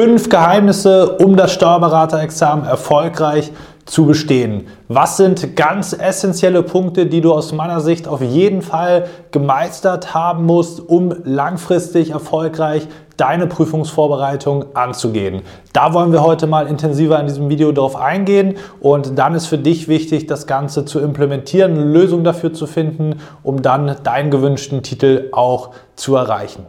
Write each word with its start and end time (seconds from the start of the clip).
Fünf 0.00 0.28
Geheimnisse, 0.28 1.16
um 1.16 1.34
das 1.34 1.52
Steuerberaterexamen 1.54 2.64
erfolgreich 2.64 3.50
zu 3.84 4.06
bestehen. 4.06 4.68
Was 4.86 5.16
sind 5.16 5.56
ganz 5.56 5.92
essentielle 5.92 6.62
Punkte, 6.62 7.06
die 7.06 7.20
du 7.20 7.32
aus 7.32 7.52
meiner 7.52 7.80
Sicht 7.80 8.06
auf 8.06 8.20
jeden 8.20 8.62
Fall 8.62 9.06
gemeistert 9.32 10.14
haben 10.14 10.46
musst, 10.46 10.88
um 10.88 11.12
langfristig 11.24 12.10
erfolgreich 12.10 12.86
deine 13.16 13.48
Prüfungsvorbereitung 13.48 14.66
anzugehen? 14.76 15.42
Da 15.72 15.92
wollen 15.94 16.12
wir 16.12 16.22
heute 16.22 16.46
mal 16.46 16.68
intensiver 16.68 17.18
in 17.18 17.26
diesem 17.26 17.48
Video 17.48 17.72
darauf 17.72 17.96
eingehen 17.96 18.54
und 18.78 19.18
dann 19.18 19.34
ist 19.34 19.46
für 19.46 19.58
dich 19.58 19.88
wichtig, 19.88 20.28
das 20.28 20.46
Ganze 20.46 20.84
zu 20.84 21.00
implementieren, 21.00 21.72
eine 21.72 21.84
Lösung 21.84 22.22
dafür 22.22 22.52
zu 22.52 22.68
finden, 22.68 23.16
um 23.42 23.62
dann 23.62 23.96
deinen 24.04 24.30
gewünschten 24.30 24.84
Titel 24.84 25.28
auch 25.32 25.70
zu 25.96 26.14
erreichen. 26.14 26.66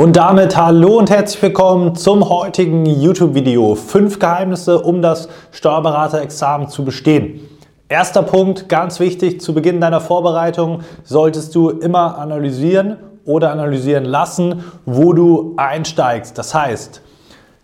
Und 0.00 0.16
damit 0.16 0.56
hallo 0.56 0.96
und 0.96 1.10
herzlich 1.10 1.42
willkommen 1.42 1.94
zum 1.94 2.26
heutigen 2.30 2.86
YouTube-Video. 2.86 3.74
Fünf 3.74 4.18
Geheimnisse, 4.18 4.80
um 4.80 5.02
das 5.02 5.28
Steuerberaterexamen 5.52 6.68
zu 6.68 6.86
bestehen. 6.86 7.46
Erster 7.86 8.22
Punkt, 8.22 8.70
ganz 8.70 8.98
wichtig, 8.98 9.42
zu 9.42 9.52
Beginn 9.52 9.78
deiner 9.78 10.00
Vorbereitung 10.00 10.80
solltest 11.04 11.54
du 11.54 11.68
immer 11.68 12.16
analysieren 12.16 12.96
oder 13.26 13.52
analysieren 13.52 14.06
lassen, 14.06 14.64
wo 14.86 15.12
du 15.12 15.52
einsteigst. 15.58 16.38
Das 16.38 16.54
heißt, 16.54 17.02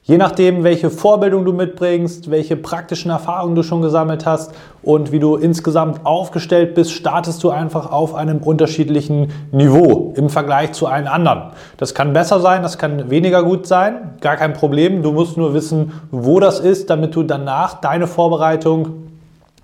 Je 0.09 0.19
nachdem, 0.19 0.62
welche 0.62 0.88
Vorbildung 0.88 1.45
du 1.45 1.52
mitbringst, 1.52 2.31
welche 2.31 2.56
praktischen 2.56 3.11
Erfahrungen 3.11 3.56
du 3.56 3.64
schon 3.64 3.83
gesammelt 3.83 4.25
hast 4.25 4.53
und 4.84 5.11
wie 5.11 5.19
du 5.19 5.34
insgesamt 5.34 6.06
aufgestellt 6.06 6.77
bist, 6.77 6.92
startest 6.92 7.42
du 7.42 7.50
einfach 7.50 7.91
auf 7.91 8.14
einem 8.14 8.39
unterschiedlichen 8.39 9.33
Niveau 9.50 10.14
im 10.14 10.28
Vergleich 10.31 10.70
zu 10.75 10.86
allen 10.86 11.08
anderen. 11.08 11.50
Das 11.77 11.92
kann 11.92 12.12
besser 12.12 12.39
sein, 12.39 12.62
das 12.62 12.78
kann 12.78 13.11
weniger 13.11 13.42
gut 13.42 13.66
sein, 13.66 14.14
gar 14.20 14.36
kein 14.36 14.53
Problem. 14.53 15.03
Du 15.03 15.11
musst 15.11 15.36
nur 15.36 15.55
wissen, 15.55 15.91
wo 16.12 16.38
das 16.38 16.61
ist, 16.61 16.88
damit 16.88 17.16
du 17.16 17.25
danach 17.25 17.81
deine 17.81 18.06
Vorbereitung 18.06 19.06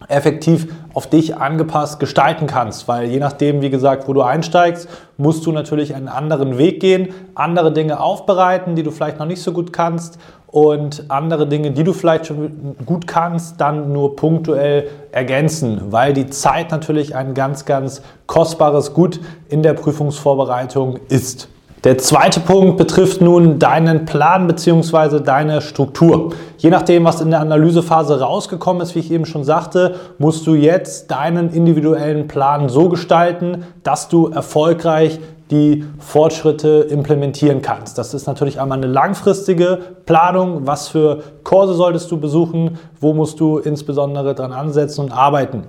effektiv 0.09 0.67
auf 0.95 1.09
dich 1.09 1.37
angepasst 1.37 2.01
gestalten 2.01 2.47
kannst, 2.47 2.89
weil 2.89 3.09
je 3.09 3.19
nachdem, 3.19 3.63
wie 3.63 3.71
gesagt, 3.71 4.09
wo 4.09 4.13
du 4.13 4.23
einsteigst, 4.23 4.89
musst 5.17 5.47
du 5.47 5.53
natürlich 5.53 5.95
einen 5.95 6.09
anderen 6.09 6.59
Weg 6.59 6.81
gehen, 6.81 7.09
andere 7.35 7.73
Dinge 7.73 8.01
aufbereiten, 8.01 8.77
die 8.77 8.83
du 8.83 8.91
vielleicht 8.91 9.19
noch 9.19 9.27
nicht 9.27 9.43
so 9.43 9.53
gut 9.53 9.73
kannst 9.73 10.19
und 10.53 11.05
andere 11.09 11.47
Dinge, 11.47 11.71
die 11.71 11.83
du 11.83 11.95
vielleicht 11.95 12.27
schon 12.27 12.77
gut 12.85 13.07
kannst, 13.07 13.61
dann 13.61 13.93
nur 13.93 14.17
punktuell 14.17 14.89
ergänzen, 15.11 15.81
weil 15.91 16.13
die 16.13 16.29
Zeit 16.29 16.71
natürlich 16.71 17.17
ein 17.17 17.33
ganz, 17.33 17.65
ganz 17.65 18.03
kostbares 18.27 18.93
Gut 18.93 19.19
in 19.49 19.63
der 19.63 19.73
Prüfungsvorbereitung 19.73 20.99
ist. 21.09 21.49
Der 21.85 21.99
zweite 21.99 22.39
Punkt 22.39 22.77
betrifft 22.77 23.21
nun 23.21 23.59
deinen 23.59 24.05
Plan 24.05 24.47
bzw. 24.47 25.19
deine 25.19 25.61
Struktur. 25.61 26.33
Je 26.57 26.71
nachdem, 26.71 27.05
was 27.05 27.21
in 27.21 27.31
der 27.31 27.41
Analysephase 27.41 28.21
rausgekommen 28.21 28.83
ist, 28.83 28.95
wie 28.95 29.01
ich 29.01 29.11
eben 29.11 29.27
schon 29.27 29.43
sagte, 29.43 29.97
musst 30.17 30.47
du 30.47 30.55
jetzt 30.55 31.11
deinen 31.11 31.53
individuellen 31.53 32.29
Plan 32.29 32.69
so 32.69 32.89
gestalten, 32.89 33.65
dass 33.83 34.09
du 34.09 34.29
erfolgreich 34.29 35.19
die 35.51 35.85
Fortschritte 35.99 36.87
implementieren 36.89 37.63
kannst. 37.63 37.99
Das 37.99 38.15
ist 38.15 38.29
natürlich 38.29 38.61
einmal 38.61 38.79
eine 38.79 38.87
langfristige 38.87 39.81
Planung. 40.07 40.69
Was 40.69 40.87
für 40.87 41.25
Kurse 41.43 41.75
solltest 41.75 42.13
du 42.13 42.17
besuchen? 42.17 42.79
Wo 43.01 43.13
musst 43.13 43.41
du 43.41 43.59
insbesondere 43.59 44.37
dran 44.37 44.53
ansetzen 44.53 45.01
und 45.01 45.13
arbeiten? 45.13 45.65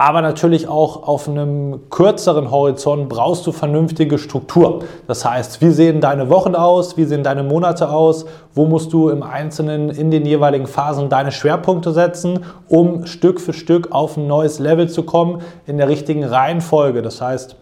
Aber 0.00 0.22
natürlich 0.22 0.68
auch 0.68 1.08
auf 1.08 1.28
einem 1.28 1.90
kürzeren 1.90 2.52
Horizont 2.52 3.08
brauchst 3.08 3.44
du 3.48 3.52
vernünftige 3.52 4.16
Struktur. 4.16 4.84
Das 5.08 5.24
heißt, 5.24 5.60
wie 5.60 5.72
sehen 5.72 6.00
deine 6.00 6.30
Wochen 6.30 6.54
aus, 6.54 6.96
wie 6.96 7.04
sehen 7.04 7.24
deine 7.24 7.42
Monate 7.42 7.90
aus, 7.90 8.24
wo 8.54 8.66
musst 8.66 8.92
du 8.92 9.08
im 9.08 9.24
Einzelnen 9.24 9.90
in 9.90 10.12
den 10.12 10.24
jeweiligen 10.24 10.68
Phasen 10.68 11.08
deine 11.08 11.32
Schwerpunkte 11.32 11.92
setzen, 11.92 12.44
um 12.68 13.06
Stück 13.06 13.40
für 13.40 13.52
Stück 13.52 13.90
auf 13.90 14.16
ein 14.16 14.28
neues 14.28 14.60
Level 14.60 14.88
zu 14.88 15.02
kommen 15.02 15.42
in 15.66 15.78
der 15.78 15.88
richtigen 15.88 16.22
Reihenfolge. 16.22 17.02
Das 17.02 17.20
heißt, 17.20 17.56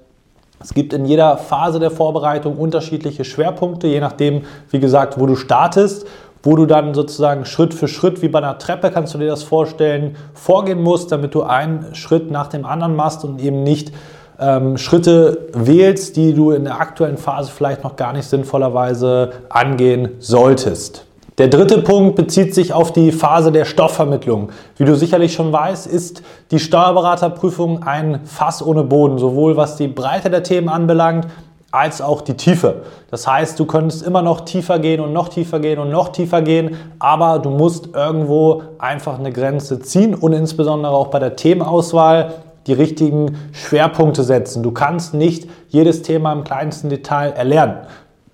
es 0.62 0.74
gibt 0.74 0.92
in 0.92 1.06
jeder 1.06 1.38
Phase 1.38 1.80
der 1.80 1.90
Vorbereitung 1.90 2.58
unterschiedliche 2.58 3.24
Schwerpunkte, 3.24 3.86
je 3.86 4.00
nachdem, 4.00 4.42
wie 4.70 4.80
gesagt, 4.80 5.18
wo 5.18 5.24
du 5.24 5.36
startest 5.36 6.06
wo 6.46 6.54
du 6.54 6.64
dann 6.64 6.94
sozusagen 6.94 7.44
Schritt 7.44 7.74
für 7.74 7.88
Schritt, 7.88 8.22
wie 8.22 8.28
bei 8.28 8.38
einer 8.38 8.56
Treppe, 8.58 8.90
kannst 8.90 9.12
du 9.12 9.18
dir 9.18 9.26
das 9.26 9.42
vorstellen, 9.42 10.16
vorgehen 10.32 10.80
musst, 10.80 11.10
damit 11.10 11.34
du 11.34 11.42
einen 11.42 11.94
Schritt 11.94 12.30
nach 12.30 12.46
dem 12.46 12.64
anderen 12.64 12.94
machst 12.94 13.24
und 13.24 13.40
eben 13.40 13.64
nicht 13.64 13.92
ähm, 14.38 14.78
Schritte 14.78 15.48
wählst, 15.52 16.16
die 16.16 16.34
du 16.34 16.52
in 16.52 16.64
der 16.64 16.80
aktuellen 16.80 17.16
Phase 17.16 17.50
vielleicht 17.50 17.82
noch 17.82 17.96
gar 17.96 18.12
nicht 18.12 18.28
sinnvollerweise 18.28 19.32
angehen 19.48 20.10
solltest. 20.20 21.04
Der 21.38 21.48
dritte 21.48 21.82
Punkt 21.82 22.16
bezieht 22.16 22.54
sich 22.54 22.72
auf 22.72 22.92
die 22.92 23.12
Phase 23.12 23.52
der 23.52 23.66
Stoffvermittlung. 23.66 24.50
Wie 24.78 24.84
du 24.84 24.94
sicherlich 24.94 25.34
schon 25.34 25.52
weißt, 25.52 25.86
ist 25.86 26.22
die 26.50 26.58
Steuerberaterprüfung 26.58 27.82
ein 27.82 28.20
Fass 28.24 28.64
ohne 28.64 28.84
Boden, 28.84 29.18
sowohl 29.18 29.56
was 29.56 29.76
die 29.76 29.88
Breite 29.88 30.30
der 30.30 30.44
Themen 30.44 30.70
anbelangt, 30.70 31.26
als 31.72 32.00
auch 32.00 32.22
die 32.22 32.34
Tiefe. 32.34 32.82
Das 33.10 33.26
heißt, 33.26 33.58
du 33.58 33.66
könntest 33.66 34.02
immer 34.02 34.22
noch 34.22 34.42
tiefer 34.42 34.78
gehen 34.78 35.00
und 35.00 35.12
noch 35.12 35.28
tiefer 35.28 35.60
gehen 35.60 35.78
und 35.78 35.90
noch 35.90 36.08
tiefer 36.08 36.42
gehen, 36.42 36.76
aber 36.98 37.38
du 37.38 37.50
musst 37.50 37.94
irgendwo 37.94 38.62
einfach 38.78 39.18
eine 39.18 39.32
Grenze 39.32 39.80
ziehen 39.80 40.14
und 40.14 40.32
insbesondere 40.32 40.92
auch 40.92 41.08
bei 41.08 41.18
der 41.18 41.36
Themenauswahl 41.36 42.34
die 42.66 42.72
richtigen 42.72 43.36
Schwerpunkte 43.52 44.22
setzen. 44.22 44.62
Du 44.62 44.72
kannst 44.72 45.14
nicht 45.14 45.48
jedes 45.68 46.02
Thema 46.02 46.32
im 46.32 46.44
kleinsten 46.44 46.88
Detail 46.88 47.30
erlernen, 47.30 47.78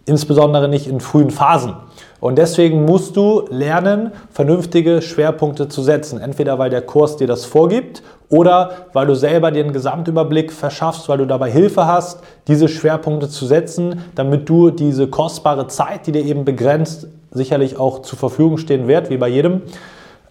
insbesondere 0.07 0.69
nicht 0.69 0.87
in 0.87 1.01
frühen 1.01 1.31
Phasen. 1.31 1.75
Und 2.23 2.39
deswegen 2.39 2.85
musst 2.85 3.17
du 3.17 3.47
lernen, 3.51 4.13
vernünftige 4.31 5.03
Schwerpunkte 5.03 5.69
zu 5.69 5.83
setzen. 5.83 6.21
Entweder 6.21 6.57
weil 6.57 6.71
der 6.71 6.83
Kurs 6.83 7.17
dir 7.17 7.27
das 7.27 7.45
vorgibt 7.45 8.05
oder 8.29 8.87
weil 8.93 9.09
du 9.09 9.17
selber 9.17 9.51
dir 9.51 9.65
einen 9.65 9.73
Gesamtüberblick 9.73 10.53
verschaffst, 10.53 11.09
weil 11.09 11.19
du 11.19 11.27
dabei 11.27 11.51
Hilfe 11.51 11.85
hast, 11.85 12.21
diese 12.47 12.69
Schwerpunkte 12.69 13.29
zu 13.29 13.45
setzen, 13.45 14.05
damit 14.15 14.49
du 14.49 14.71
diese 14.71 15.09
kostbare 15.09 15.67
Zeit, 15.67 16.07
die 16.07 16.13
dir 16.13 16.25
eben 16.25 16.45
begrenzt, 16.45 17.09
sicherlich 17.33 17.77
auch 17.77 18.03
zur 18.03 18.21
Verfügung 18.21 18.57
stehen 18.57 18.87
wird, 18.87 19.11
wie 19.11 19.17
bei 19.17 19.27
jedem, 19.27 19.63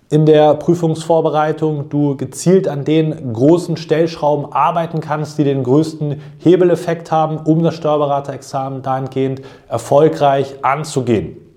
in 0.10 0.26
der 0.26 0.54
Prüfungsvorbereitung 0.54 1.90
du 1.90 2.16
gezielt 2.16 2.70
an 2.70 2.86
den 2.86 3.34
großen 3.34 3.76
Stellschrauben 3.76 4.54
arbeiten 4.54 5.02
kannst, 5.02 5.38
die 5.38 5.44
den 5.44 5.64
größten 5.64 6.22
Hebeleffekt 6.38 7.12
haben, 7.12 7.36
um 7.36 7.62
das 7.64 7.76
Steuerberaterexamen 7.76 8.82
dahingehend 8.82 9.42
erfolgreich 9.68 10.56
anzugehen. 10.62 11.51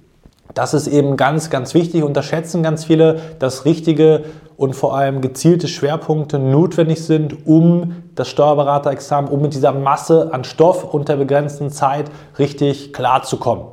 Das 0.55 0.73
ist 0.73 0.87
eben 0.87 1.17
ganz, 1.17 1.51
ganz 1.51 1.75
wichtig. 1.75 2.05
Unterschätzen 2.05 2.63
ganz 2.63 2.85
viele, 2.85 3.21
dass 3.41 3.65
richtige 3.65 4.25
und 4.57 4.75
vor 4.75 4.97
allem 4.97 5.21
gezielte 5.21 5.67
Schwerpunkte 5.67 6.39
notwendig 6.39 7.05
sind, 7.05 7.45
um 7.47 8.05
das 8.15 8.29
Steuerberaterexamen, 8.29 9.31
um 9.31 9.43
mit 9.43 9.53
dieser 9.55 9.73
Masse 9.73 10.33
an 10.33 10.45
Stoff 10.45 10.95
und 10.95 11.09
der 11.09 11.17
begrenzten 11.17 11.71
Zeit 11.71 12.09
richtig 12.39 12.93
klarzukommen. 12.93 13.67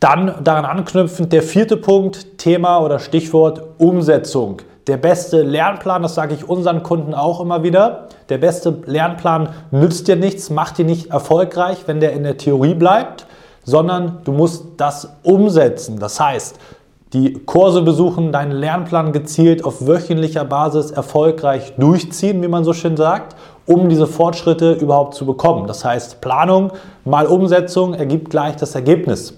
Dann 0.00 0.44
daran 0.44 0.66
anknüpfend 0.66 1.32
der 1.32 1.42
vierte 1.42 1.78
Punkt, 1.78 2.38
Thema 2.38 2.80
oder 2.80 2.98
Stichwort 2.98 3.62
Umsetzung. 3.78 4.58
Der 4.86 4.96
beste 4.98 5.42
Lernplan, 5.42 6.02
das 6.02 6.14
sage 6.14 6.34
ich 6.34 6.48
unseren 6.48 6.82
Kunden 6.82 7.14
auch 7.14 7.40
immer 7.40 7.62
wieder, 7.62 8.08
der 8.28 8.38
beste 8.38 8.82
Lernplan 8.86 9.50
nützt 9.70 10.08
dir 10.08 10.16
nichts, 10.16 10.50
macht 10.50 10.78
dir 10.78 10.84
nicht 10.84 11.10
erfolgreich, 11.10 11.84
wenn 11.86 12.00
der 12.00 12.12
in 12.12 12.22
der 12.22 12.36
Theorie 12.36 12.74
bleibt 12.74 13.26
sondern 13.64 14.18
du 14.24 14.32
musst 14.32 14.64
das 14.76 15.08
umsetzen. 15.22 15.98
Das 15.98 16.18
heißt, 16.20 16.58
die 17.12 17.32
Kurse 17.44 17.82
besuchen, 17.82 18.30
deinen 18.30 18.52
Lernplan 18.52 19.12
gezielt 19.12 19.64
auf 19.64 19.86
wöchentlicher 19.86 20.44
Basis 20.44 20.92
erfolgreich 20.92 21.74
durchziehen, 21.76 22.40
wie 22.40 22.48
man 22.48 22.62
so 22.62 22.72
schön 22.72 22.96
sagt, 22.96 23.34
um 23.66 23.88
diese 23.88 24.06
Fortschritte 24.06 24.74
überhaupt 24.74 25.14
zu 25.14 25.26
bekommen. 25.26 25.66
Das 25.66 25.84
heißt, 25.84 26.20
Planung 26.20 26.72
mal 27.04 27.26
Umsetzung 27.26 27.94
ergibt 27.94 28.30
gleich 28.30 28.56
das 28.56 28.76
Ergebnis. 28.76 29.34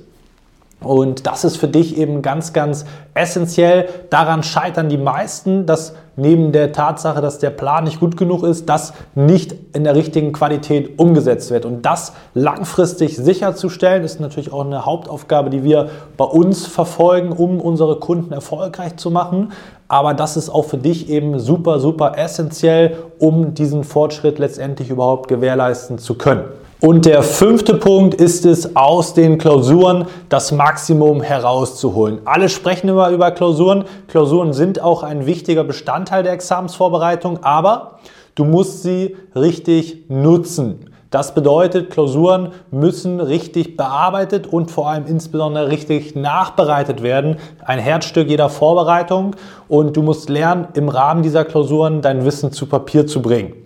Und 0.80 1.26
das 1.26 1.44
ist 1.44 1.56
für 1.56 1.68
dich 1.68 1.96
eben 1.96 2.22
ganz, 2.22 2.52
ganz 2.52 2.84
essentiell. 3.14 3.88
Daran 4.10 4.42
scheitern 4.42 4.88
die 4.88 4.98
meisten, 4.98 5.64
dass 5.64 5.94
neben 6.16 6.52
der 6.52 6.72
Tatsache, 6.72 7.20
dass 7.20 7.38
der 7.38 7.50
Plan 7.50 7.84
nicht 7.84 8.00
gut 8.00 8.16
genug 8.16 8.42
ist, 8.42 8.68
das 8.68 8.92
nicht 9.14 9.54
in 9.74 9.84
der 9.84 9.94
richtigen 9.94 10.32
Qualität 10.32 10.98
umgesetzt 10.98 11.50
wird. 11.50 11.64
Und 11.64 11.82
das 11.82 12.12
langfristig 12.34 13.16
sicherzustellen, 13.16 14.04
ist 14.04 14.20
natürlich 14.20 14.52
auch 14.52 14.64
eine 14.64 14.84
Hauptaufgabe, 14.84 15.50
die 15.50 15.64
wir 15.64 15.88
bei 16.16 16.24
uns 16.24 16.66
verfolgen, 16.66 17.32
um 17.32 17.60
unsere 17.60 17.98
Kunden 17.98 18.32
erfolgreich 18.32 18.96
zu 18.96 19.10
machen. 19.10 19.52
Aber 19.88 20.14
das 20.14 20.36
ist 20.36 20.48
auch 20.48 20.64
für 20.64 20.78
dich 20.78 21.08
eben 21.10 21.38
super, 21.38 21.78
super 21.78 22.16
essentiell, 22.16 22.96
um 23.18 23.54
diesen 23.54 23.84
Fortschritt 23.84 24.38
letztendlich 24.38 24.90
überhaupt 24.90 25.28
gewährleisten 25.28 25.98
zu 25.98 26.14
können. 26.14 26.44
Und 26.84 27.06
der 27.06 27.22
fünfte 27.22 27.74
Punkt 27.74 28.12
ist 28.14 28.44
es, 28.44 28.74
aus 28.74 29.14
den 29.14 29.38
Klausuren 29.38 30.06
das 30.28 30.50
Maximum 30.50 31.22
herauszuholen. 31.22 32.18
Alle 32.24 32.48
sprechen 32.48 32.88
immer 32.88 33.10
über 33.10 33.30
Klausuren. 33.30 33.84
Klausuren 34.08 34.52
sind 34.52 34.82
auch 34.82 35.04
ein 35.04 35.24
wichtiger 35.24 35.62
Bestandteil 35.62 36.24
der 36.24 36.32
Examensvorbereitung, 36.32 37.44
aber 37.44 38.00
du 38.34 38.44
musst 38.44 38.82
sie 38.82 39.16
richtig 39.36 40.10
nutzen. 40.10 40.90
Das 41.10 41.36
bedeutet, 41.36 41.90
Klausuren 41.90 42.48
müssen 42.72 43.20
richtig 43.20 43.76
bearbeitet 43.76 44.48
und 44.48 44.72
vor 44.72 44.90
allem 44.90 45.06
insbesondere 45.06 45.68
richtig 45.68 46.16
nachbereitet 46.16 47.00
werden. 47.04 47.36
Ein 47.64 47.78
Herzstück 47.78 48.28
jeder 48.28 48.48
Vorbereitung 48.48 49.36
und 49.68 49.96
du 49.96 50.02
musst 50.02 50.28
lernen, 50.28 50.66
im 50.74 50.88
Rahmen 50.88 51.22
dieser 51.22 51.44
Klausuren 51.44 52.02
dein 52.02 52.24
Wissen 52.24 52.50
zu 52.50 52.66
Papier 52.66 53.06
zu 53.06 53.22
bringen. 53.22 53.61